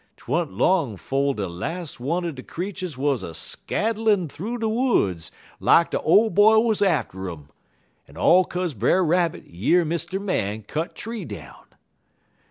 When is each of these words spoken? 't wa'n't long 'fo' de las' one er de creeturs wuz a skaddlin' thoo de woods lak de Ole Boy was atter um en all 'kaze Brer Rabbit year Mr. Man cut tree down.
't 0.17 0.25
wa'n't 0.27 0.51
long 0.51 0.97
'fo' 0.97 1.31
de 1.31 1.47
las' 1.47 1.99
one 1.99 2.25
er 2.25 2.31
de 2.31 2.41
creeturs 2.41 2.97
wuz 2.97 3.17
a 3.21 3.35
skaddlin' 3.35 4.27
thoo 4.27 4.57
de 4.57 4.67
woods 4.67 5.31
lak 5.59 5.91
de 5.91 6.01
Ole 6.01 6.31
Boy 6.31 6.57
was 6.57 6.81
atter 6.81 7.29
um 7.29 7.49
en 8.07 8.17
all 8.17 8.43
'kaze 8.43 8.73
Brer 8.73 9.05
Rabbit 9.05 9.45
year 9.45 9.85
Mr. 9.85 10.19
Man 10.19 10.63
cut 10.63 10.95
tree 10.95 11.23
down. 11.23 11.67